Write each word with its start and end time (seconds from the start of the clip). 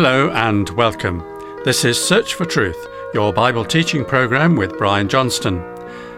Hello 0.00 0.30
and 0.30 0.70
welcome. 0.70 1.18
This 1.64 1.84
is 1.84 2.00
Search 2.00 2.34
for 2.34 2.44
Truth, 2.44 2.86
your 3.14 3.32
Bible 3.32 3.64
teaching 3.64 4.04
program 4.04 4.54
with 4.54 4.78
Brian 4.78 5.08
Johnston. 5.08 5.60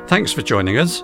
Thanks 0.07 0.35
for 0.35 0.43
joining 0.43 0.77
us. 0.77 1.01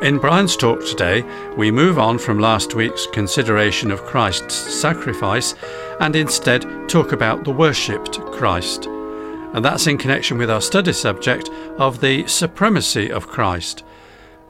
In 0.00 0.18
Brian's 0.18 0.56
talk 0.56 0.78
today, 0.86 1.24
we 1.56 1.72
move 1.72 1.98
on 1.98 2.18
from 2.18 2.38
last 2.38 2.76
week's 2.76 3.08
consideration 3.08 3.90
of 3.90 4.04
Christ's 4.04 4.54
sacrifice 4.54 5.56
and 5.98 6.14
instead 6.14 6.88
talk 6.88 7.10
about 7.10 7.42
the 7.42 7.50
worshipped 7.50 8.20
Christ. 8.26 8.86
And 8.86 9.64
that's 9.64 9.88
in 9.88 9.98
connection 9.98 10.38
with 10.38 10.52
our 10.52 10.60
study 10.60 10.92
subject 10.92 11.50
of 11.78 12.00
the 12.00 12.28
supremacy 12.28 13.10
of 13.10 13.26
Christ. 13.26 13.82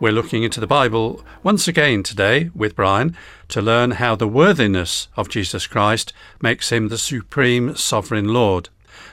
We're 0.01 0.13
looking 0.13 0.43
into 0.43 0.59
the 0.59 0.67
Bible 0.67 1.25
once 1.45 1.69
again 1.69 2.03
today 2.03 2.51
with 2.53 2.75
Brian 2.75 3.17
to 3.49 3.63
learn 3.63 3.93
how 3.93 4.17
the 4.17 4.27
worthiness 4.27 5.07
of 5.17 5.29
Jesus 5.29 5.69
Christ 5.69 6.13
makes 6.43 6.73
him 6.73 6.89
the 6.89 6.99
supreme 6.99 7.77
sovereign 7.77 8.35
Lord. 8.35 8.71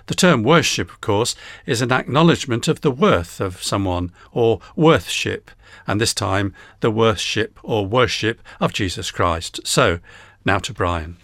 The 0.08 0.16
term 0.16 0.42
worship, 0.42 0.90
of 0.90 1.00
course, 1.00 1.36
is 1.68 1.82
an 1.84 1.92
acknowledgement 1.92 2.68
of 2.68 2.82
the 2.82 2.90
worth 2.90 3.40
of 3.40 3.62
someone, 3.62 4.12
or 4.32 4.60
worthship, 4.76 5.52
and 5.86 6.02
this 6.02 6.16
time 6.16 6.54
the 6.80 6.92
worship 6.92 7.60
or 7.62 7.86
worship 7.86 8.42
of 8.60 8.74
Jesus 8.74 9.12
Christ. 9.12 9.60
So, 9.64 10.00
now 10.46 10.58
to 10.58 10.74
Brian. 10.74 11.18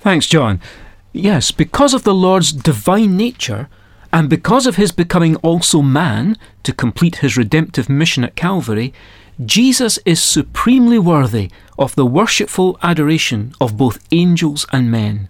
Thanks, 0.00 0.26
John. 0.26 0.60
Yes, 1.12 1.52
because 1.52 1.94
of 1.94 2.02
the 2.02 2.14
Lord's 2.14 2.52
divine 2.52 3.16
nature, 3.16 3.68
and 4.16 4.30
because 4.30 4.66
of 4.66 4.76
his 4.76 4.92
becoming 4.92 5.36
also 5.36 5.82
man 5.82 6.38
to 6.62 6.72
complete 6.72 7.16
his 7.16 7.36
redemptive 7.36 7.90
mission 7.90 8.24
at 8.24 8.34
Calvary, 8.34 8.94
Jesus 9.44 9.98
is 10.06 10.22
supremely 10.22 10.98
worthy 10.98 11.50
of 11.78 11.94
the 11.96 12.06
worshipful 12.06 12.78
adoration 12.82 13.52
of 13.60 13.76
both 13.76 14.02
angels 14.12 14.64
and 14.72 14.90
men. 14.90 15.28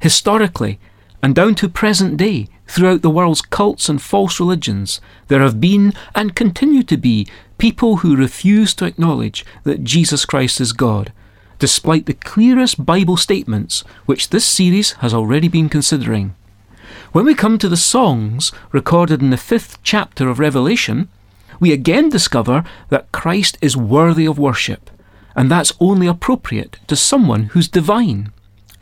Historically, 0.00 0.80
and 1.22 1.34
down 1.34 1.54
to 1.56 1.68
present 1.68 2.16
day, 2.16 2.48
throughout 2.66 3.02
the 3.02 3.10
world's 3.10 3.42
cults 3.42 3.90
and 3.90 4.00
false 4.00 4.40
religions, 4.40 5.02
there 5.26 5.42
have 5.42 5.60
been 5.60 5.92
and 6.14 6.34
continue 6.34 6.82
to 6.84 6.96
be 6.96 7.28
people 7.58 7.96
who 7.96 8.16
refuse 8.16 8.72
to 8.72 8.86
acknowledge 8.86 9.44
that 9.64 9.84
Jesus 9.84 10.24
Christ 10.24 10.62
is 10.62 10.72
God, 10.72 11.12
despite 11.58 12.06
the 12.06 12.14
clearest 12.14 12.86
Bible 12.86 13.18
statements 13.18 13.84
which 14.06 14.30
this 14.30 14.46
series 14.46 14.92
has 15.02 15.12
already 15.12 15.48
been 15.48 15.68
considering. 15.68 16.34
When 17.18 17.26
we 17.26 17.34
come 17.34 17.58
to 17.58 17.68
the 17.68 17.76
songs 17.76 18.52
recorded 18.70 19.20
in 19.20 19.30
the 19.30 19.36
fifth 19.36 19.82
chapter 19.82 20.28
of 20.28 20.38
Revelation, 20.38 21.08
we 21.58 21.72
again 21.72 22.10
discover 22.10 22.62
that 22.90 23.10
Christ 23.10 23.58
is 23.60 23.76
worthy 23.76 24.24
of 24.24 24.38
worship, 24.38 24.88
and 25.34 25.50
that's 25.50 25.72
only 25.80 26.06
appropriate 26.06 26.78
to 26.86 26.94
someone 26.94 27.46
who's 27.46 27.66
divine. 27.66 28.30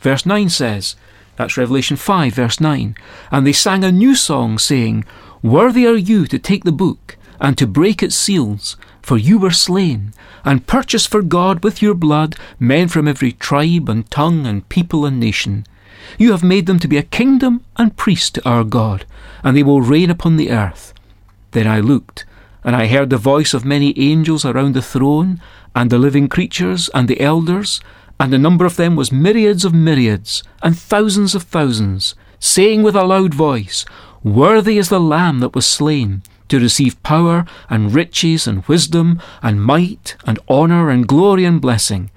Verse 0.00 0.26
9 0.26 0.50
says, 0.50 0.96
that's 1.36 1.56
Revelation 1.56 1.96
5, 1.96 2.34
verse 2.34 2.60
9, 2.60 2.94
and 3.30 3.46
they 3.46 3.54
sang 3.54 3.82
a 3.82 3.90
new 3.90 4.14
song, 4.14 4.58
saying, 4.58 5.06
Worthy 5.42 5.86
are 5.86 5.96
you 5.96 6.26
to 6.26 6.38
take 6.38 6.64
the 6.64 6.72
book 6.72 7.16
and 7.40 7.56
to 7.56 7.66
break 7.66 8.02
its 8.02 8.16
seals, 8.16 8.76
for 9.00 9.16
you 9.16 9.38
were 9.38 9.50
slain, 9.50 10.12
and 10.44 10.66
purchased 10.66 11.08
for 11.08 11.22
God 11.22 11.64
with 11.64 11.80
your 11.80 11.94
blood 11.94 12.36
men 12.60 12.88
from 12.88 13.08
every 13.08 13.32
tribe 13.32 13.88
and 13.88 14.10
tongue 14.10 14.46
and 14.46 14.68
people 14.68 15.06
and 15.06 15.18
nation. 15.18 15.64
You 16.18 16.32
have 16.32 16.42
made 16.42 16.66
them 16.66 16.78
to 16.80 16.88
be 16.88 16.96
a 16.96 17.02
kingdom 17.02 17.64
and 17.76 17.96
priests 17.96 18.30
to 18.30 18.48
our 18.48 18.64
God, 18.64 19.04
and 19.42 19.56
they 19.56 19.62
will 19.62 19.82
reign 19.82 20.10
upon 20.10 20.36
the 20.36 20.50
earth. 20.50 20.92
Then 21.52 21.66
I 21.66 21.80
looked, 21.80 22.24
and 22.64 22.74
I 22.74 22.86
heard 22.86 23.10
the 23.10 23.16
voice 23.16 23.54
of 23.54 23.64
many 23.64 23.98
angels 23.98 24.44
around 24.44 24.74
the 24.74 24.82
throne, 24.82 25.40
and 25.74 25.90
the 25.90 25.98
living 25.98 26.28
creatures, 26.28 26.88
and 26.94 27.08
the 27.08 27.20
elders, 27.20 27.80
and 28.18 28.32
the 28.32 28.38
number 28.38 28.64
of 28.64 28.76
them 28.76 28.96
was 28.96 29.12
myriads 29.12 29.64
of 29.64 29.74
myriads, 29.74 30.42
and 30.62 30.78
thousands 30.78 31.34
of 31.34 31.42
thousands, 31.44 32.14
saying 32.40 32.82
with 32.82 32.96
a 32.96 33.04
loud 33.04 33.34
voice, 33.34 33.84
Worthy 34.22 34.78
is 34.78 34.88
the 34.88 35.00
Lamb 35.00 35.40
that 35.40 35.54
was 35.54 35.66
slain, 35.66 36.22
to 36.48 36.58
receive 36.58 37.02
power, 37.02 37.44
and 37.68 37.94
riches, 37.94 38.46
and 38.46 38.64
wisdom, 38.66 39.20
and 39.42 39.62
might, 39.62 40.16
and 40.24 40.38
honour, 40.48 40.90
and 40.90 41.06
glory, 41.06 41.44
and 41.44 41.60
blessing 41.60 42.10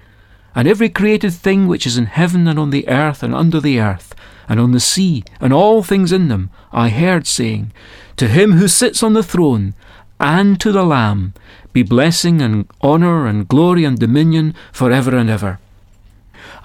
and 0.60 0.68
every 0.68 0.90
created 0.90 1.32
thing 1.32 1.68
which 1.68 1.88
is 1.88 1.98
in 1.98 2.06
heaven 2.08 2.46
and 2.46 2.60
on 2.60 2.70
the 2.70 2.86
earth 2.90 3.24
and 3.24 3.34
under 3.34 3.62
the 3.62 3.80
earth, 3.80 4.14
and 4.50 4.60
on 4.60 4.74
the 4.74 4.80
sea, 4.82 5.24
and 5.40 5.54
all 5.54 5.82
things 5.82 6.12
in 6.12 6.28
them, 6.28 6.50
I 6.74 6.90
heard 6.90 7.26
saying, 7.26 7.72
To 8.18 8.28
him 8.28 8.52
who 8.52 8.68
sits 8.68 9.02
on 9.02 9.14
the 9.14 9.24
throne, 9.24 9.74
and 10.20 10.60
to 10.60 10.74
the 10.74 10.84
Lamb, 10.84 11.34
be 11.72 11.82
blessing 11.82 12.42
and 12.42 12.70
honour 12.84 13.26
and 13.26 13.48
glory 13.48 13.86
and 13.86 13.98
dominion 13.98 14.54
for 14.74 14.92
ever 14.92 15.16
and 15.16 15.30
ever. 15.30 15.60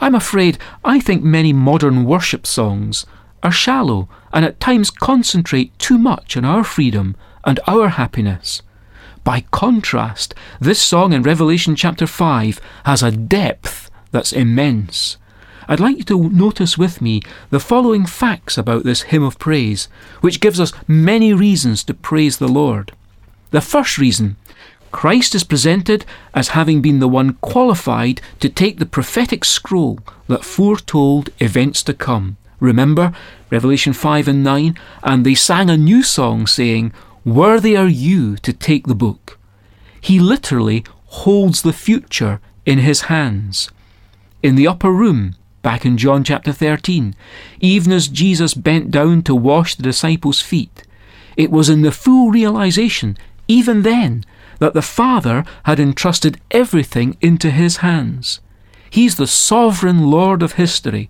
I'm 0.01 0.17
afraid 0.17 0.59
I 0.85 0.99
think 0.99 1.23
many 1.23 1.53
modern 1.53 2.05
worship 2.05 2.49
songs 2.49 3.07
are 3.45 3.53
shallow 3.53 4.09
and 4.33 4.45
at 4.45 4.59
times 4.59 4.91
concentrate 4.91 5.79
too 5.79 5.99
much 5.99 6.37
on 6.37 6.45
our 6.45 6.65
freedom 6.65 7.15
and 7.45 7.61
our 7.69 7.91
happiness. 7.91 8.61
By 9.25 9.47
contrast, 9.51 10.35
this 10.61 10.83
song 10.83 11.15
in 11.15 11.23
Revelation 11.23 11.75
chapter 11.75 12.07
5 12.07 12.61
has 12.85 13.03
a 13.03 13.11
depth 13.11 13.91
that's 14.11 14.33
immense. 14.33 15.17
I'd 15.67 15.81
like 15.81 15.97
you 15.97 16.05
to 16.05 16.29
notice 16.29 16.77
with 16.77 17.01
me 17.01 17.23
the 17.49 17.59
following 17.59 18.05
facts 18.05 18.59
about 18.59 18.85
this 18.85 19.03
hymn 19.03 19.23
of 19.23 19.39
praise, 19.39 19.89
which 20.21 20.41
gives 20.41 20.61
us 20.61 20.75
many 20.87 21.33
reasons 21.33 21.83
to 21.85 21.95
praise 21.95 22.37
the 22.37 22.49
Lord. 22.49 22.93
The 23.51 23.63
first 23.63 23.97
reason 23.97 24.37
Christ 24.93 25.35
is 25.35 25.43
presented 25.43 26.05
as 26.35 26.49
having 26.49 26.83
been 26.83 26.99
the 26.99 27.09
one 27.09 27.39
qualified 27.41 28.21
to 28.41 28.51
take 28.51 28.79
the 28.79 28.87
prophetic 28.87 29.47
scroll 29.47 30.01
that 30.29 30.45
foretold 30.45 31.31
events 31.41 31.83
to 31.85 31.95
come. 31.95 32.37
Remember 32.61 33.15
Revelation 33.51 33.95
5 33.95 34.29
and 34.29 34.45
9? 34.45 34.79
And 35.03 35.25
they 35.25 35.35
sang 35.35 35.71
a 35.71 35.79
new 35.79 36.03
song 36.03 36.47
saying, 36.47 36.93
Worthy 37.25 37.75
are 37.75 37.89
you 37.89 38.37
to 38.39 38.53
take 38.53 38.87
the 38.87 38.95
book. 38.95 39.39
He 39.99 40.21
literally 40.21 40.85
holds 41.07 41.63
the 41.63 41.73
future 41.73 42.39
in 42.67 42.81
his 42.81 43.03
hands. 43.03 43.71
In 44.43 44.57
the 44.57 44.69
upper 44.69 44.91
room, 44.91 45.35
back 45.63 45.87
in 45.87 45.97
John 45.97 46.23
chapter 46.23 46.53
13, 46.53 47.15
even 47.61 47.93
as 47.93 48.09
Jesus 48.09 48.53
bent 48.53 48.91
down 48.91 49.23
to 49.23 49.35
wash 49.35 49.75
the 49.75 49.83
disciples' 49.83 50.43
feet, 50.43 50.83
it 51.35 51.51
was 51.51 51.71
in 51.71 51.81
the 51.81 51.93
full 51.93 52.31
realization, 52.31 53.17
even 53.49 53.83
then, 53.83 54.27
that 54.59 54.75
the 54.75 54.83
Father 54.83 55.47
had 55.63 55.81
entrusted 55.81 56.39
everything 56.51 57.17
into 57.23 57.51
his 57.51 57.79
hands. 57.79 58.41
He's 58.91 59.17
the 59.17 59.27
sovereign 59.27 60.11
Lord 60.11 60.43
of 60.43 60.53
history. 60.53 61.09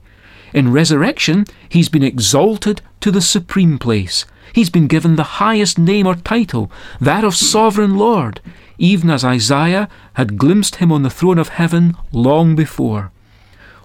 In 0.52 0.70
resurrection, 0.70 1.44
he's 1.68 1.88
been 1.88 2.04
exalted 2.04 2.82
to 3.00 3.10
the 3.10 3.20
supreme 3.20 3.80
place. 3.80 4.24
He's 4.52 4.70
been 4.70 4.86
given 4.86 5.16
the 5.16 5.40
highest 5.40 5.78
name 5.78 6.06
or 6.06 6.14
title, 6.14 6.70
that 7.00 7.24
of 7.24 7.34
Sovereign 7.34 7.96
Lord, 7.96 8.40
even 8.78 9.10
as 9.10 9.24
Isaiah 9.24 9.88
had 10.14 10.36
glimpsed 10.36 10.76
him 10.76 10.92
on 10.92 11.02
the 11.02 11.10
throne 11.10 11.38
of 11.38 11.48
heaven 11.48 11.96
long 12.12 12.54
before. 12.54 13.10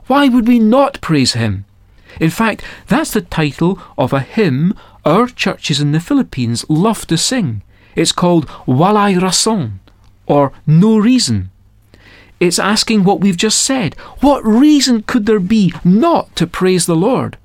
Why 0.07 0.27
would 0.27 0.47
we 0.47 0.59
not 0.59 1.01
praise 1.01 1.33
him? 1.33 1.65
In 2.19 2.29
fact, 2.29 2.63
that's 2.87 3.11
the 3.11 3.21
title 3.21 3.79
of 3.97 4.13
a 4.13 4.21
hymn 4.21 4.73
our 5.05 5.27
churches 5.27 5.79
in 5.79 5.91
the 5.91 5.99
Philippines 5.99 6.65
love 6.69 7.07
to 7.07 7.17
sing. 7.17 7.61
It's 7.95 8.11
called 8.11 8.47
Walay 8.67 9.19
Rason, 9.19 9.79
or 10.25 10.51
No 10.65 10.97
Reason. 10.97 11.51
It's 12.39 12.59
asking 12.59 13.03
what 13.03 13.19
we've 13.19 13.37
just 13.37 13.61
said. 13.61 13.95
What 14.21 14.45
reason 14.45 15.03
could 15.03 15.25
there 15.25 15.39
be 15.39 15.73
not 15.83 16.35
to 16.37 16.47
praise 16.47 16.85
the 16.85 16.95
Lord? 16.95 17.37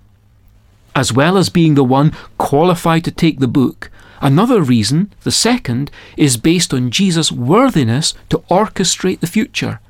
As 0.94 1.12
well 1.12 1.37
as 1.37 1.49
being 1.49 1.75
the 1.75 1.84
one 1.84 2.12
qualified 2.38 3.05
to 3.05 3.10
take 3.10 3.41
the 3.41 3.49
book, 3.49 3.91
another 4.21 4.62
reason, 4.62 5.12
the 5.22 5.31
second, 5.31 5.91
is 6.16 6.37
based 6.37 6.72
on 6.72 6.91
Jesus' 6.91 7.32
worthiness 7.32 8.15
to 8.31 8.38
orchestrate 8.50 9.21
the 9.21 9.27
future. 9.27 9.81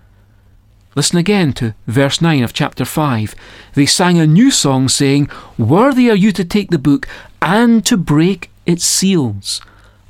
Listen 0.96 1.18
again 1.18 1.52
to 1.54 1.74
verse 1.86 2.20
9 2.20 2.42
of 2.42 2.52
chapter 2.52 2.84
5. 2.84 3.34
They 3.74 3.86
sang 3.86 4.18
a 4.18 4.26
new 4.26 4.50
song 4.50 4.88
saying, 4.88 5.28
Worthy 5.58 6.08
are 6.10 6.16
you 6.16 6.30
to 6.32 6.44
take 6.44 6.70
the 6.70 6.78
book 6.78 7.08
and 7.42 7.84
to 7.86 7.96
break 7.96 8.50
its 8.64 8.84
seals. 8.84 9.60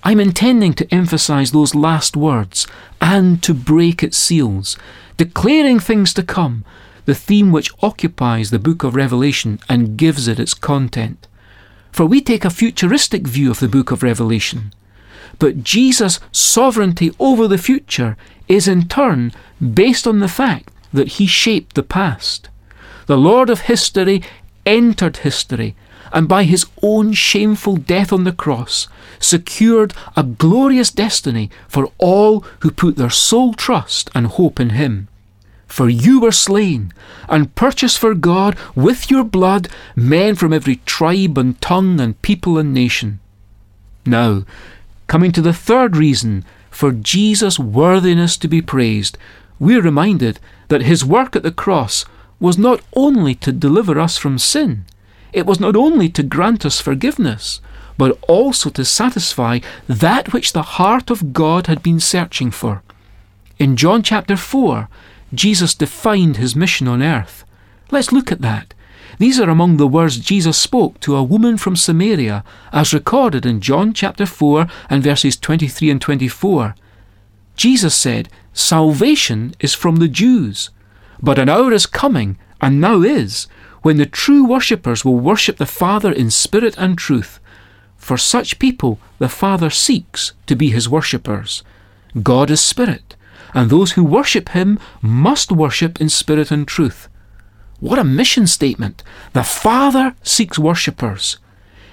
I'm 0.02 0.20
intending 0.20 0.74
to 0.74 0.94
emphasize 0.94 1.52
those 1.52 1.74
last 1.74 2.16
words, 2.16 2.66
and 3.00 3.42
to 3.42 3.54
break 3.54 4.02
its 4.02 4.18
seals, 4.18 4.76
declaring 5.16 5.80
things 5.80 6.12
to 6.14 6.22
come, 6.22 6.64
the 7.04 7.14
theme 7.14 7.52
which 7.52 7.70
occupies 7.82 8.50
the 8.50 8.58
book 8.58 8.82
of 8.82 8.94
Revelation 8.94 9.58
and 9.68 9.96
gives 9.96 10.28
it 10.28 10.40
its 10.40 10.54
content. 10.54 11.26
For 11.92 12.06
we 12.06 12.20
take 12.20 12.44
a 12.44 12.50
futuristic 12.50 13.26
view 13.26 13.50
of 13.50 13.60
the 13.60 13.68
book 13.68 13.90
of 13.90 14.02
Revelation. 14.02 14.72
But 15.38 15.62
Jesus' 15.62 16.20
sovereignty 16.32 17.12
over 17.18 17.46
the 17.46 17.58
future 17.58 18.16
is 18.48 18.68
in 18.68 18.88
turn 18.88 19.32
based 19.60 20.06
on 20.06 20.20
the 20.20 20.28
fact 20.28 20.70
that 20.92 21.08
he 21.18 21.26
shaped 21.26 21.74
the 21.74 21.82
past. 21.82 22.48
The 23.06 23.18
Lord 23.18 23.50
of 23.50 23.62
history 23.62 24.22
entered 24.64 25.18
history 25.18 25.74
and 26.12 26.28
by 26.28 26.44
his 26.44 26.66
own 26.82 27.12
shameful 27.12 27.76
death 27.76 28.12
on 28.12 28.24
the 28.24 28.32
cross 28.32 28.88
secured 29.18 29.92
a 30.16 30.22
glorious 30.22 30.90
destiny 30.90 31.50
for 31.68 31.90
all 31.98 32.40
who 32.60 32.70
put 32.70 32.96
their 32.96 33.10
sole 33.10 33.52
trust 33.52 34.08
and 34.14 34.28
hope 34.28 34.60
in 34.60 34.70
him. 34.70 35.08
For 35.66 35.88
you 35.88 36.20
were 36.20 36.32
slain, 36.32 36.92
and 37.28 37.54
purchased 37.54 37.98
for 37.98 38.14
God 38.14 38.56
with 38.74 39.10
your 39.10 39.24
blood 39.24 39.68
men 39.96 40.34
from 40.34 40.52
every 40.52 40.76
tribe 40.86 41.36
and 41.38 41.60
tongue 41.60 42.00
and 42.00 42.20
people 42.22 42.58
and 42.58 42.72
nation. 42.72 43.20
Now, 44.06 44.44
coming 45.06 45.32
to 45.32 45.42
the 45.42 45.52
third 45.52 45.96
reason 45.96 46.44
for 46.70 46.92
Jesus' 46.92 47.58
worthiness 47.58 48.36
to 48.38 48.48
be 48.48 48.60
praised, 48.60 49.16
we 49.58 49.76
are 49.76 49.82
reminded 49.82 50.38
that 50.68 50.82
his 50.82 51.04
work 51.04 51.36
at 51.36 51.42
the 51.42 51.52
cross 51.52 52.04
was 52.40 52.58
not 52.58 52.80
only 52.94 53.34
to 53.36 53.52
deliver 53.52 53.98
us 53.98 54.18
from 54.18 54.38
sin, 54.38 54.84
it 55.32 55.46
was 55.46 55.60
not 55.60 55.76
only 55.76 56.08
to 56.10 56.22
grant 56.22 56.64
us 56.66 56.80
forgiveness, 56.80 57.60
but 57.96 58.18
also 58.28 58.70
to 58.70 58.84
satisfy 58.84 59.60
that 59.88 60.32
which 60.32 60.52
the 60.52 60.62
heart 60.62 61.10
of 61.10 61.32
God 61.32 61.66
had 61.66 61.82
been 61.82 62.00
searching 62.00 62.50
for. 62.50 62.82
In 63.58 63.76
John 63.76 64.02
chapter 64.02 64.36
4, 64.36 64.88
Jesus 65.34 65.74
defined 65.74 66.36
his 66.36 66.56
mission 66.56 66.88
on 66.88 67.02
earth. 67.02 67.44
Let's 67.90 68.12
look 68.12 68.32
at 68.32 68.40
that. 68.42 68.74
These 69.18 69.38
are 69.38 69.50
among 69.50 69.76
the 69.76 69.86
words 69.86 70.18
Jesus 70.18 70.58
spoke 70.58 70.98
to 71.00 71.16
a 71.16 71.22
woman 71.22 71.56
from 71.56 71.76
Samaria, 71.76 72.42
as 72.72 72.92
recorded 72.92 73.46
in 73.46 73.60
John 73.60 73.92
chapter 73.92 74.26
4 74.26 74.66
and 74.90 75.02
verses 75.02 75.36
23 75.36 75.90
and 75.90 76.00
24. 76.00 76.74
Jesus 77.56 77.94
said, 77.94 78.28
Salvation 78.52 79.54
is 79.60 79.74
from 79.74 79.96
the 79.96 80.08
Jews, 80.08 80.70
but 81.22 81.38
an 81.38 81.48
hour 81.48 81.72
is 81.72 81.86
coming, 81.86 82.38
and 82.60 82.80
now 82.80 83.02
is, 83.02 83.46
when 83.82 83.98
the 83.98 84.06
true 84.06 84.44
worshippers 84.44 85.04
will 85.04 85.18
worship 85.18 85.58
the 85.58 85.66
Father 85.66 86.10
in 86.10 86.30
spirit 86.30 86.74
and 86.78 86.98
truth. 86.98 87.38
For 87.96 88.18
such 88.18 88.58
people 88.58 88.98
the 89.18 89.28
Father 89.28 89.70
seeks 89.70 90.32
to 90.46 90.56
be 90.56 90.70
his 90.70 90.88
worshippers. 90.88 91.62
God 92.22 92.50
is 92.50 92.60
spirit, 92.60 93.13
and 93.54 93.70
those 93.70 93.92
who 93.92 94.04
worship 94.04 94.50
him 94.50 94.78
must 95.00 95.52
worship 95.52 96.00
in 96.00 96.08
spirit 96.08 96.50
and 96.50 96.66
truth. 96.66 97.08
What 97.80 97.98
a 97.98 98.04
mission 98.04 98.46
statement! 98.46 99.02
The 99.32 99.44
Father 99.44 100.14
seeks 100.22 100.58
worshippers. 100.58 101.38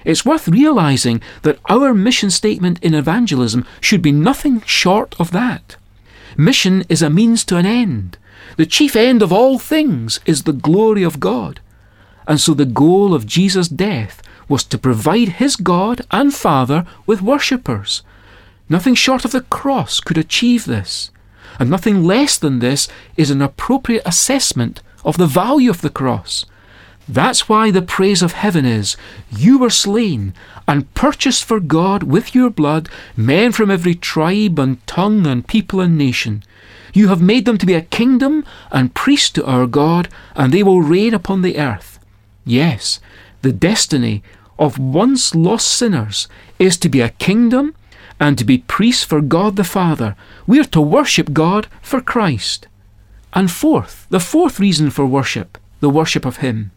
It's 0.03 0.25
worth 0.25 0.47
realizing 0.47 1.21
that 1.43 1.59
our 1.69 1.93
mission 1.93 2.31
statement 2.31 2.79
in 2.81 2.93
evangelism 2.93 3.65
should 3.79 4.01
be 4.01 4.11
nothing 4.11 4.61
short 4.61 5.15
of 5.19 5.31
that. 5.31 5.75
Mission 6.37 6.83
is 6.89 7.01
a 7.01 7.09
means 7.09 7.43
to 7.45 7.57
an 7.57 7.65
end. 7.65 8.17
The 8.57 8.65
chief 8.65 8.95
end 8.95 9.21
of 9.21 9.31
all 9.31 9.59
things 9.59 10.19
is 10.25 10.43
the 10.43 10.53
glory 10.53 11.03
of 11.03 11.19
God. 11.19 11.59
And 12.27 12.39
so 12.39 12.53
the 12.53 12.65
goal 12.65 13.13
of 13.13 13.25
Jesus' 13.25 13.67
death 13.67 14.21
was 14.47 14.63
to 14.65 14.77
provide 14.77 15.29
his 15.29 15.55
God 15.55 16.01
and 16.09 16.33
Father 16.33 16.85
with 17.05 17.21
worshippers. 17.21 18.01
Nothing 18.69 18.95
short 18.95 19.25
of 19.25 19.31
the 19.31 19.41
cross 19.41 19.99
could 19.99 20.17
achieve 20.17 20.65
this. 20.65 21.11
And 21.61 21.69
nothing 21.69 22.03
less 22.03 22.39
than 22.39 22.57
this 22.57 22.87
is 23.17 23.29
an 23.29 23.39
appropriate 23.39 24.01
assessment 24.03 24.81
of 25.05 25.17
the 25.17 25.27
value 25.27 25.69
of 25.69 25.81
the 25.81 25.91
cross. 25.91 26.43
That's 27.07 27.47
why 27.47 27.69
the 27.69 27.83
praise 27.83 28.23
of 28.23 28.31
heaven 28.31 28.65
is 28.65 28.97
You 29.29 29.59
were 29.59 29.69
slain 29.69 30.33
and 30.67 30.91
purchased 30.95 31.43
for 31.43 31.59
God 31.59 32.01
with 32.01 32.33
your 32.33 32.49
blood 32.49 32.89
men 33.15 33.51
from 33.51 33.69
every 33.69 33.93
tribe 33.93 34.57
and 34.57 34.83
tongue 34.87 35.27
and 35.27 35.47
people 35.47 35.79
and 35.81 35.95
nation. 35.99 36.43
You 36.95 37.09
have 37.09 37.21
made 37.21 37.45
them 37.45 37.59
to 37.59 37.67
be 37.67 37.75
a 37.75 37.81
kingdom 37.81 38.43
and 38.71 38.95
priests 38.95 39.29
to 39.33 39.45
our 39.45 39.67
God, 39.67 40.09
and 40.35 40.51
they 40.51 40.63
will 40.63 40.81
reign 40.81 41.13
upon 41.13 41.43
the 41.43 41.59
earth. 41.59 41.99
Yes, 42.43 42.99
the 43.43 43.53
destiny 43.53 44.23
of 44.57 44.79
once 44.79 45.35
lost 45.35 45.69
sinners 45.69 46.27
is 46.57 46.75
to 46.77 46.89
be 46.89 47.01
a 47.01 47.09
kingdom 47.09 47.75
and 48.21 48.37
to 48.37 48.45
be 48.45 48.59
priests 48.59 49.03
for 49.03 49.19
God 49.19 49.55
the 49.55 49.63
Father. 49.63 50.15
We 50.45 50.59
are 50.59 50.65
to 50.65 50.79
worship 50.79 51.33
God 51.33 51.67
for 51.81 51.99
Christ. 51.99 52.67
And 53.33 53.49
fourth, 53.49 54.05
the 54.11 54.19
fourth 54.19 54.59
reason 54.59 54.91
for 54.91 55.07
worship, 55.07 55.57
the 55.79 55.89
worship 55.89 56.23
of 56.23 56.37
Him, 56.37 56.69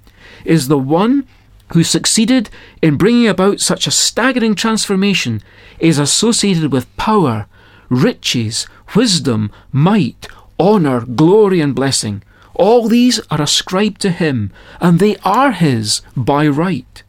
is 0.47 0.69
the 0.69 0.79
one 0.79 1.27
who 1.75 1.85
succeeded 1.85 2.49
in 2.81 2.97
bringing 2.97 3.29
about 3.29 3.61
such 3.61 3.87
a 3.87 3.91
staggering 3.91 4.55
transformation 4.55 5.43
is 5.79 5.99
associated 5.99 6.73
with 6.73 6.97
power, 6.97 7.47
riches, 7.91 8.67
wisdom, 8.97 9.53
might, 9.71 10.27
honour, 10.59 11.03
glory, 11.03 11.61
and 11.61 11.75
blessing. 11.75 12.23
All 12.55 12.89
these 12.89 13.21
are 13.31 13.43
ascribed 13.43 14.01
to 14.01 14.11
him, 14.11 14.51
and 14.81 14.99
they 14.99 15.17
are 15.19 15.53
his 15.53 16.01
by 16.17 16.49
right. 16.49 17.03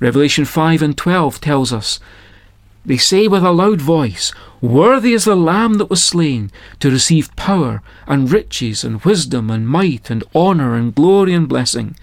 Revelation 0.00 0.44
5 0.44 0.82
and 0.82 0.98
12 0.98 1.40
tells 1.40 1.72
us, 1.72 2.00
They 2.86 2.98
say 2.98 3.28
with 3.28 3.42
a 3.42 3.50
loud 3.50 3.80
voice, 3.80 4.32
Worthy 4.60 5.14
is 5.14 5.24
the 5.24 5.36
Lamb 5.36 5.74
that 5.74 5.90
was 5.90 6.02
slain 6.02 6.50
to 6.80 6.90
receive 6.90 7.34
power 7.36 7.82
and 8.06 8.30
riches 8.30 8.84
and 8.84 9.02
wisdom 9.02 9.50
and 9.50 9.68
might 9.68 10.10
and 10.10 10.24
honour 10.34 10.74
and 10.74 10.94
glory 10.94 11.32
and 11.32 11.48
blessing. 11.48 11.96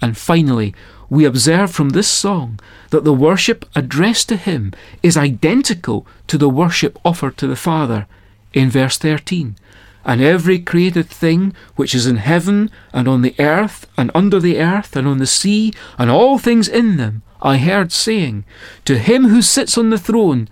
And 0.00 0.16
finally, 0.16 0.74
we 1.10 1.24
observe 1.24 1.70
from 1.70 1.90
this 1.90 2.08
song 2.08 2.58
that 2.90 3.04
the 3.04 3.12
worship 3.12 3.66
addressed 3.74 4.28
to 4.30 4.36
him 4.36 4.72
is 5.02 5.16
identical 5.16 6.06
to 6.28 6.38
the 6.38 6.48
worship 6.48 6.98
offered 7.04 7.36
to 7.38 7.46
the 7.46 7.56
Father 7.56 8.06
in 8.52 8.70
verse 8.70 8.96
13. 8.96 9.56
And 10.04 10.20
every 10.20 10.58
created 10.58 11.08
thing 11.08 11.54
which 11.76 11.94
is 11.94 12.06
in 12.06 12.16
heaven 12.16 12.70
and 12.92 13.08
on 13.08 13.22
the 13.22 13.34
earth 13.38 13.86
and 13.96 14.10
under 14.14 14.38
the 14.38 14.60
earth 14.60 14.96
and 14.96 15.08
on 15.08 15.18
the 15.18 15.26
sea 15.26 15.72
and 15.98 16.10
all 16.10 16.38
things 16.38 16.68
in 16.68 16.96
them, 16.96 17.22
I 17.40 17.58
heard 17.58 17.92
saying, 17.92 18.44
To 18.84 18.98
him 18.98 19.28
who 19.28 19.42
sits 19.42 19.78
on 19.78 19.90
the 19.90 19.98
throne 19.98 20.48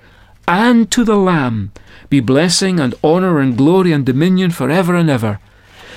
and 0.48 0.90
to 0.90 1.04
the 1.04 1.16
Lamb 1.16 1.72
be 2.08 2.20
blessing 2.20 2.78
and 2.78 2.94
honour 3.02 3.40
and 3.40 3.56
glory 3.56 3.92
and 3.92 4.04
dominion 4.04 4.50
for 4.50 4.70
ever 4.70 4.94
and 4.94 5.08
ever. 5.08 5.38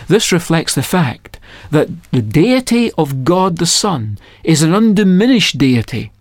This 0.07 0.31
reflects 0.31 0.75
the 0.75 0.83
fact 0.83 1.39
that 1.71 1.89
the 2.11 2.21
deity 2.21 2.91
of 2.97 3.23
God 3.23 3.57
the 3.57 3.65
Son 3.65 4.17
is 4.43 4.61
an 4.61 4.73
undiminished 4.73 5.57
deity. 5.57 6.11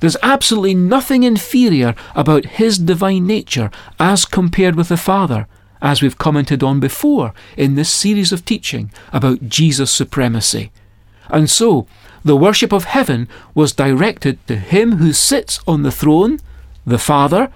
There's 0.00 0.16
absolutely 0.22 0.74
nothing 0.74 1.22
inferior 1.22 1.94
about 2.14 2.44
his 2.60 2.78
divine 2.78 3.26
nature 3.26 3.70
as 3.98 4.24
compared 4.24 4.76
with 4.76 4.88
the 4.88 4.96
Father, 4.96 5.46
as 5.80 6.02
we've 6.02 6.18
commented 6.18 6.62
on 6.62 6.80
before 6.80 7.32
in 7.56 7.74
this 7.74 7.90
series 7.90 8.32
of 8.32 8.44
teaching 8.44 8.90
about 9.12 9.48
Jesus' 9.48 9.92
supremacy. 9.92 10.70
And 11.28 11.48
so, 11.48 11.86
the 12.24 12.36
worship 12.36 12.72
of 12.72 12.84
heaven 12.84 13.28
was 13.54 13.72
directed 13.72 14.44
to 14.46 14.56
him 14.56 14.96
who 14.96 15.12
sits 15.12 15.60
on 15.66 15.82
the 15.82 15.92
throne, 15.92 16.38
the 16.86 16.98
Father, 16.98 17.50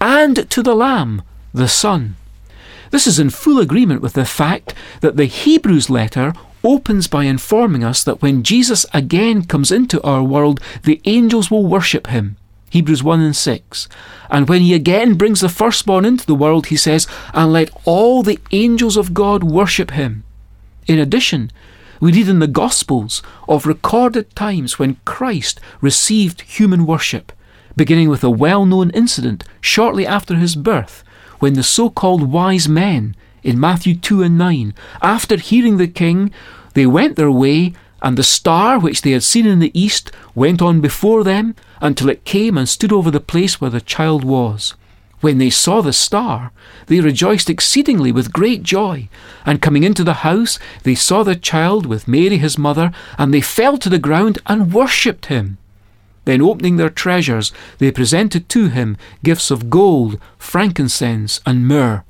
and 0.00 0.48
to 0.50 0.62
the 0.62 0.74
Lamb, 0.74 1.22
the 1.52 1.68
Son. 1.68 2.16
This 2.90 3.06
is 3.06 3.18
in 3.18 3.30
full 3.30 3.58
agreement 3.58 4.00
with 4.00 4.14
the 4.14 4.24
fact 4.24 4.72
that 5.00 5.16
the 5.16 5.26
Hebrews 5.26 5.90
letter 5.90 6.32
opens 6.64 7.06
by 7.06 7.24
informing 7.24 7.84
us 7.84 8.02
that 8.04 8.22
when 8.22 8.42
Jesus 8.42 8.86
again 8.92 9.44
comes 9.44 9.70
into 9.70 10.02
our 10.02 10.22
world, 10.22 10.60
the 10.84 11.00
angels 11.04 11.50
will 11.50 11.66
worship 11.66 12.08
him. 12.08 12.36
Hebrews 12.70 13.02
1 13.02 13.20
and 13.20 13.36
6. 13.36 13.88
And 14.30 14.48
when 14.48 14.62
he 14.62 14.74
again 14.74 15.14
brings 15.14 15.40
the 15.40 15.48
firstborn 15.48 16.04
into 16.04 16.26
the 16.26 16.34
world, 16.34 16.66
he 16.66 16.76
says, 16.76 17.06
And 17.32 17.52
let 17.52 17.70
all 17.84 18.22
the 18.22 18.38
angels 18.52 18.96
of 18.96 19.14
God 19.14 19.42
worship 19.42 19.92
him. 19.92 20.24
In 20.86 20.98
addition, 20.98 21.50
we 22.00 22.12
read 22.12 22.28
in 22.28 22.38
the 22.38 22.46
Gospels 22.46 23.22
of 23.48 23.66
recorded 23.66 24.34
times 24.36 24.78
when 24.78 25.00
Christ 25.04 25.60
received 25.80 26.42
human 26.42 26.86
worship, 26.86 27.32
beginning 27.76 28.08
with 28.08 28.22
a 28.22 28.30
well 28.30 28.64
known 28.66 28.90
incident 28.90 29.44
shortly 29.60 30.06
after 30.06 30.36
his 30.36 30.56
birth 30.56 31.04
when 31.38 31.54
the 31.54 31.62
so 31.62 31.90
called 31.90 32.30
wise 32.32 32.68
men 32.68 33.14
in 33.42 33.60
Matthew 33.60 33.94
2 33.96 34.22
and 34.22 34.36
9, 34.36 34.74
after 35.00 35.36
hearing 35.36 35.76
the 35.76 35.88
king, 35.88 36.32
they 36.74 36.86
went 36.86 37.16
their 37.16 37.30
way, 37.30 37.74
and 38.02 38.16
the 38.16 38.22
star 38.22 38.78
which 38.78 39.02
they 39.02 39.10
had 39.12 39.22
seen 39.22 39.46
in 39.46 39.58
the 39.58 39.78
east 39.78 40.12
went 40.34 40.62
on 40.62 40.80
before 40.80 41.24
them 41.24 41.54
until 41.80 42.08
it 42.08 42.24
came 42.24 42.56
and 42.56 42.68
stood 42.68 42.92
over 42.92 43.10
the 43.10 43.20
place 43.20 43.60
where 43.60 43.70
the 43.70 43.80
child 43.80 44.24
was. 44.24 44.74
When 45.20 45.38
they 45.38 45.50
saw 45.50 45.80
the 45.80 45.92
star, 45.92 46.52
they 46.86 47.00
rejoiced 47.00 47.50
exceedingly 47.50 48.12
with 48.12 48.32
great 48.32 48.62
joy. 48.62 49.08
And 49.44 49.60
coming 49.60 49.82
into 49.82 50.04
the 50.04 50.22
house, 50.22 50.60
they 50.84 50.94
saw 50.94 51.24
the 51.24 51.34
child 51.34 51.86
with 51.86 52.06
Mary 52.06 52.38
his 52.38 52.56
mother, 52.56 52.92
and 53.16 53.34
they 53.34 53.40
fell 53.40 53.78
to 53.78 53.88
the 53.88 53.98
ground 53.98 54.38
and 54.46 54.72
worshipped 54.72 55.26
him. 55.26 55.58
Then, 56.24 56.40
opening 56.40 56.76
their 56.76 56.90
treasures, 56.90 57.52
they 57.78 57.90
presented 57.90 58.48
to 58.50 58.68
him 58.68 58.96
gifts 59.24 59.50
of 59.50 59.70
gold, 59.70 60.20
frankincense, 60.38 61.40
and 61.44 61.66
myrrh. 61.66 62.04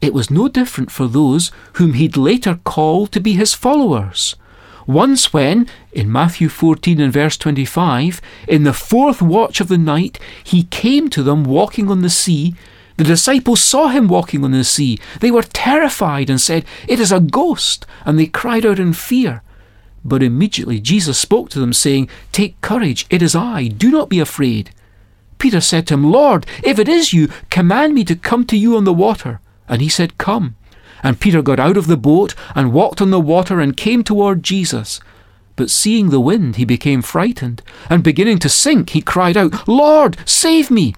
It 0.00 0.14
was 0.14 0.30
no 0.30 0.48
different 0.48 0.90
for 0.90 1.08
those 1.08 1.50
whom 1.74 1.94
he'd 1.94 2.16
later 2.16 2.60
call 2.64 3.06
to 3.08 3.20
be 3.20 3.32
his 3.34 3.52
followers. 3.52 4.36
Once, 4.86 5.32
when, 5.32 5.66
in 5.92 6.10
Matthew 6.10 6.48
14 6.48 7.00
and 7.00 7.12
verse 7.12 7.36
25, 7.36 8.20
in 8.48 8.64
the 8.64 8.72
fourth 8.72 9.22
watch 9.22 9.60
of 9.60 9.68
the 9.68 9.78
night, 9.78 10.18
he 10.42 10.64
came 10.64 11.08
to 11.10 11.22
them 11.22 11.44
walking 11.44 11.90
on 11.90 12.02
the 12.02 12.10
sea, 12.10 12.54
the 12.96 13.04
disciples 13.04 13.60
saw 13.60 13.88
him 13.88 14.06
walking 14.06 14.44
on 14.44 14.52
the 14.52 14.62
sea. 14.62 14.98
They 15.20 15.30
were 15.30 15.42
terrified 15.42 16.30
and 16.30 16.40
said, 16.40 16.64
It 16.86 17.00
is 17.00 17.10
a 17.10 17.20
ghost, 17.20 17.86
and 18.04 18.18
they 18.18 18.26
cried 18.26 18.64
out 18.64 18.78
in 18.78 18.92
fear. 18.92 19.42
But 20.04 20.22
immediately 20.22 20.80
Jesus 20.80 21.18
spoke 21.18 21.48
to 21.50 21.58
them, 21.58 21.72
saying, 21.72 22.08
Take 22.30 22.60
courage, 22.60 23.06
it 23.10 23.22
is 23.22 23.34
I, 23.34 23.68
do 23.68 23.90
not 23.90 24.08
be 24.08 24.20
afraid. 24.20 24.70
Peter 25.38 25.60
said 25.60 25.86
to 25.88 25.94
him, 25.94 26.10
Lord, 26.10 26.46
if 26.62 26.78
it 26.78 26.88
is 26.88 27.12
you, 27.12 27.28
command 27.50 27.94
me 27.94 28.04
to 28.04 28.14
come 28.14 28.46
to 28.46 28.56
you 28.56 28.76
on 28.76 28.84
the 28.84 28.92
water. 28.92 29.40
And 29.68 29.82
he 29.82 29.88
said, 29.88 30.18
Come. 30.18 30.56
And 31.04 31.20
Peter 31.20 31.42
got 31.42 31.60
out 31.60 31.76
of 31.76 31.86
the 31.86 31.96
boat 31.96 32.34
and 32.56 32.72
walked 32.72 33.00
on 33.00 33.10
the 33.10 33.20
water 33.20 33.60
and 33.60 33.76
came 33.76 34.02
toward 34.02 34.42
Jesus. 34.42 34.98
But 35.54 35.70
seeing 35.70 36.08
the 36.08 36.18
wind, 36.18 36.56
he 36.56 36.64
became 36.64 37.02
frightened, 37.02 37.62
and 37.88 38.02
beginning 38.02 38.38
to 38.40 38.48
sink, 38.48 38.90
he 38.90 39.00
cried 39.00 39.36
out, 39.36 39.68
Lord, 39.68 40.16
save 40.24 40.70
me! 40.70 40.94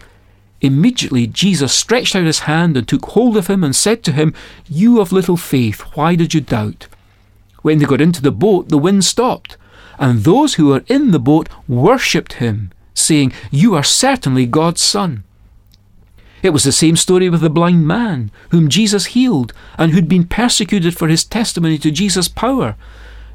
Immediately 0.62 1.26
Jesus 1.26 1.74
stretched 1.74 2.16
out 2.16 2.24
his 2.24 2.40
hand 2.40 2.76
and 2.76 2.88
took 2.88 3.04
hold 3.04 3.36
of 3.36 3.48
him 3.48 3.62
and 3.62 3.76
said 3.76 4.02
to 4.04 4.12
him, 4.12 4.32
You 4.66 5.00
of 5.00 5.12
little 5.12 5.36
faith, 5.36 5.80
why 5.94 6.14
did 6.14 6.32
you 6.32 6.40
doubt? 6.40 6.86
When 7.60 7.78
they 7.78 7.84
got 7.84 8.00
into 8.00 8.22
the 8.22 8.32
boat, 8.32 8.68
the 8.68 8.78
wind 8.78 9.04
stopped, 9.04 9.56
and 9.98 10.20
those 10.20 10.54
who 10.54 10.68
were 10.68 10.84
in 10.86 11.10
the 11.10 11.18
boat 11.18 11.48
worshipped 11.68 12.34
him, 12.34 12.70
saying, 12.94 13.32
You 13.50 13.74
are 13.74 13.82
certainly 13.82 14.46
God's 14.46 14.80
Son. 14.80 15.24
It 16.46 16.52
was 16.52 16.62
the 16.62 16.70
same 16.70 16.94
story 16.94 17.28
with 17.28 17.40
the 17.40 17.50
blind 17.50 17.88
man, 17.88 18.30
whom 18.50 18.68
Jesus 18.68 19.06
healed, 19.06 19.52
and 19.76 19.90
who'd 19.90 20.08
been 20.08 20.28
persecuted 20.28 20.96
for 20.96 21.08
his 21.08 21.24
testimony 21.24 21.76
to 21.78 21.90
Jesus' 21.90 22.28
power. 22.28 22.76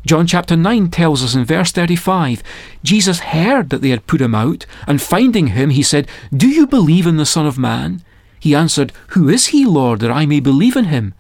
John 0.06 0.26
chapter 0.26 0.56
9 0.56 0.90
tells 0.90 1.22
us 1.22 1.36
in 1.36 1.44
verse 1.44 1.74
35 1.74 2.42
Jesus 2.84 3.20
heard 3.20 3.70
that 3.70 3.82
they 3.82 3.90
had 3.90 4.08
put 4.08 4.22
him 4.22 4.34
out, 4.34 4.66
and 4.88 5.02
finding 5.02 5.48
him, 5.48 5.72
he 5.72 5.84
said, 5.84 6.08
Do 6.34 6.48
you 6.48 6.66
believe 6.66 7.06
in 7.06 7.18
the 7.18 7.26
Son 7.26 7.46
of 7.46 7.58
Man? 7.58 8.02
He 8.40 8.56
answered, 8.56 8.94
Who 9.10 9.28
is 9.28 9.48
he, 9.48 9.66
Lord, 9.66 10.00
that 10.00 10.10
I 10.10 10.26
may 10.26 10.40
believe 10.40 10.78
in 10.78 10.86
him? 10.86 11.14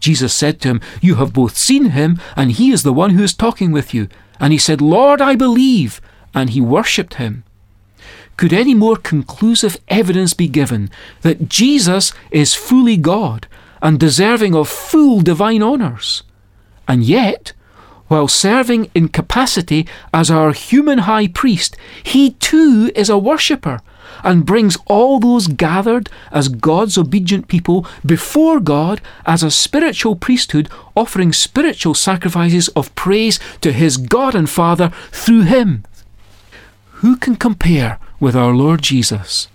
Jesus 0.00 0.34
said 0.34 0.60
to 0.60 0.68
him, 0.68 0.80
You 1.00 1.14
have 1.14 1.32
both 1.32 1.56
seen 1.56 1.92
him, 1.92 2.20
and 2.36 2.52
he 2.52 2.72
is 2.72 2.82
the 2.82 2.92
one 2.92 3.12
who 3.12 3.22
is 3.22 3.32
talking 3.32 3.72
with 3.72 3.94
you. 3.94 4.08
And 4.38 4.52
he 4.52 4.58
said, 4.58 4.82
Lord, 4.82 5.22
I 5.22 5.34
believe. 5.34 6.02
And 6.34 6.50
he 6.50 6.60
worshipped 6.60 7.14
him. 7.14 7.44
Could 8.38 8.52
any 8.52 8.72
more 8.72 8.94
conclusive 8.96 9.78
evidence 9.88 10.32
be 10.32 10.46
given 10.46 10.90
that 11.22 11.48
Jesus 11.48 12.12
is 12.30 12.54
fully 12.54 12.96
God 12.96 13.48
and 13.82 13.98
deserving 13.98 14.54
of 14.54 14.68
full 14.68 15.22
divine 15.22 15.60
honours? 15.60 16.22
And 16.86 17.02
yet, 17.02 17.52
while 18.06 18.28
serving 18.28 18.92
in 18.94 19.08
capacity 19.08 19.88
as 20.14 20.30
our 20.30 20.52
human 20.52 20.98
high 21.00 21.26
priest, 21.26 21.76
he 22.04 22.30
too 22.34 22.92
is 22.94 23.10
a 23.10 23.18
worshipper 23.18 23.80
and 24.22 24.46
brings 24.46 24.78
all 24.86 25.18
those 25.18 25.48
gathered 25.48 26.08
as 26.30 26.48
God's 26.48 26.96
obedient 26.96 27.48
people 27.48 27.88
before 28.06 28.60
God 28.60 29.00
as 29.26 29.42
a 29.42 29.50
spiritual 29.50 30.14
priesthood, 30.14 30.68
offering 30.96 31.32
spiritual 31.32 31.94
sacrifices 31.94 32.68
of 32.68 32.94
praise 32.94 33.40
to 33.62 33.72
his 33.72 33.96
God 33.96 34.36
and 34.36 34.48
Father 34.48 34.92
through 35.10 35.42
him. 35.42 35.82
Who 37.00 37.14
can 37.14 37.36
compare 37.36 38.00
with 38.18 38.34
our 38.34 38.52
Lord 38.52 38.82
Jesus? 38.82 39.46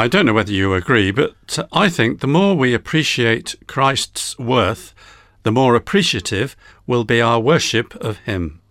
I 0.00 0.08
don't 0.08 0.24
know 0.24 0.32
whether 0.32 0.50
you 0.50 0.72
agree, 0.72 1.10
but 1.10 1.58
uh, 1.58 1.66
I 1.74 1.90
think 1.90 2.20
the 2.20 2.26
more 2.26 2.54
we 2.54 2.72
appreciate 2.72 3.54
Christ's 3.66 4.38
worth, 4.38 4.94
the 5.42 5.52
more 5.52 5.76
appreciative 5.76 6.56
will 6.86 7.04
be 7.04 7.20
our 7.20 7.38
worship 7.38 7.94
of 7.96 8.16
Him. 8.20 8.62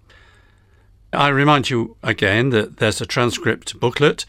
I 1.14 1.28
remind 1.28 1.70
you 1.70 1.98
again 2.02 2.50
that 2.50 2.78
there's 2.78 3.00
a 3.00 3.06
transcript 3.06 3.80
booklet 3.80 4.26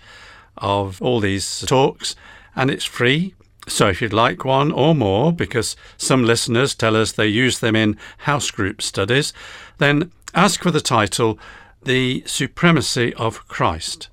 of 0.59 1.01
all 1.01 1.21
these 1.21 1.65
talks, 1.67 2.17
and 2.55 2.71
it's 2.71 2.85
free. 2.85 3.35
So 3.67 3.89
if 3.89 4.03
you'd 4.03 4.13
like 4.13 4.45
one 4.45 4.71
or 4.71 4.95
more, 4.95 5.33
because 5.33 5.77
some 5.97 6.23
listeners 6.23 6.75
tell 6.75 6.97
us 6.97 7.13
they 7.13 7.29
use 7.29 7.61
them 7.61 7.77
in 7.77 7.97
house 8.19 8.51
group 8.51 8.83
studies, 8.83 9.33
then 9.79 10.13
ask 10.35 10.63
for 10.63 10.71
the 10.71 10.83
title 10.83 11.39
The 11.83 12.25
Supremacy 12.27 13.15
of 13.15 13.49
Christ. 13.49 14.11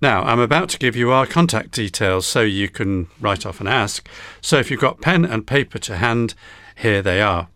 Now, 0.00 0.22
I'm 0.22 0.38
about 0.38 0.68
to 0.70 0.78
give 0.78 0.94
you 0.94 1.10
our 1.10 1.26
contact 1.26 1.72
details 1.72 2.26
so 2.26 2.42
you 2.42 2.68
can 2.68 3.08
write 3.20 3.44
off 3.44 3.58
and 3.58 3.68
ask. 3.68 4.08
So 4.40 4.58
if 4.58 4.70
you've 4.70 4.80
got 4.80 5.00
pen 5.00 5.24
and 5.24 5.46
paper 5.46 5.78
to 5.80 5.96
hand, 5.96 6.34
here 6.76 7.02
they 7.02 7.20
are. 7.20 7.48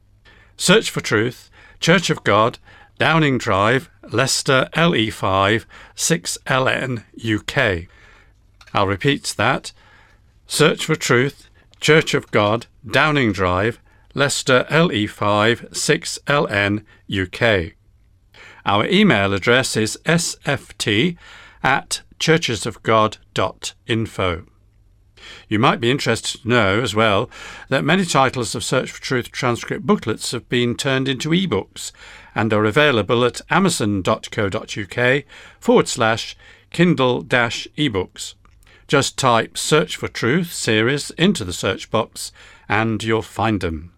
Search 0.57 0.91
for 0.91 1.01
Truth, 1.01 1.51
Church 1.79 2.11
of 2.11 2.25
God, 2.25 2.59
Downing 2.99 3.39
Drive, 3.39 3.89
Leicester 4.11 4.69
LE5 4.75 5.65
6LN 5.97 7.05
UK. 7.25 7.89
I'll 8.75 8.89
repeat 8.89 9.35
that. 9.37 9.73
Search 10.47 10.85
for 10.85 10.97
Truth, 10.97 11.49
Church 11.81 12.13
of 12.15 12.31
God, 12.33 12.67
Downing 12.89 13.33
Drive, 13.33 13.79
Leicester 14.15 14.67
LE5 14.69 15.71
6LN 15.71 16.85
UK. 17.11 17.73
Our 18.67 18.87
email 18.87 19.33
address 19.33 19.77
is 19.77 19.99
sft 20.05 21.17
at 21.63 22.03
churchesofgod.info. 22.23 24.47
You 25.49 25.59
might 25.59 25.81
be 25.81 25.91
interested 25.91 26.43
to 26.43 26.49
know 26.49 26.81
as 26.81 26.95
well 26.95 27.29
that 27.69 27.85
many 27.85 28.05
titles 28.05 28.55
of 28.55 28.63
Search 28.63 28.93
for 28.93 29.03
Truth 29.03 29.33
transcript 29.33 29.85
booklets 29.85 30.31
have 30.31 30.49
been 30.49 30.77
turned 30.77 31.09
into 31.09 31.31
ebooks 31.31 31.91
and 32.33 32.53
are 32.53 32.65
available 32.65 33.25
at 33.25 33.41
amazon.co.uk 33.51 35.25
forward 35.59 35.89
slash 35.89 36.37
Kindle 36.71 37.23
dash 37.23 37.67
ebooks. 37.77 38.35
Just 38.87 39.19
type 39.19 39.59
Search 39.59 39.97
for 39.97 40.07
Truth 40.07 40.53
series 40.53 41.11
into 41.13 41.45
the 41.45 41.53
search 41.53 41.91
box 41.91 42.31
and 42.69 43.03
you'll 43.03 43.23
find 43.23 43.61
them. 43.61 43.93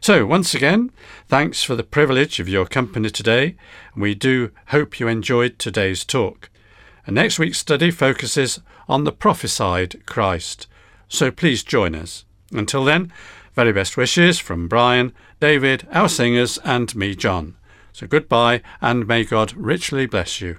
So, 0.00 0.26
once 0.26 0.56
again, 0.56 0.90
thanks 1.28 1.62
for 1.62 1.76
the 1.76 1.84
privilege 1.84 2.40
of 2.40 2.48
your 2.48 2.66
company 2.66 3.10
today. 3.10 3.54
We 3.94 4.16
do 4.16 4.50
hope 4.66 4.98
you 4.98 5.06
enjoyed 5.06 5.60
today's 5.60 6.04
talk. 6.04 6.50
And 7.06 7.14
next 7.14 7.38
week's 7.38 7.58
study 7.58 7.90
focuses 7.90 8.60
on 8.88 9.04
the 9.04 9.12
prophesied 9.12 10.04
Christ. 10.06 10.66
So 11.08 11.30
please 11.30 11.62
join 11.62 11.94
us. 11.94 12.24
Until 12.52 12.84
then, 12.84 13.12
very 13.54 13.72
best 13.72 13.96
wishes 13.96 14.38
from 14.38 14.68
Brian, 14.68 15.12
David, 15.40 15.86
our 15.92 16.08
singers, 16.08 16.58
and 16.64 16.94
me, 16.94 17.14
John. 17.14 17.56
So 17.92 18.06
goodbye, 18.06 18.62
and 18.80 19.06
may 19.06 19.24
God 19.24 19.52
richly 19.54 20.06
bless 20.06 20.40
you. 20.40 20.58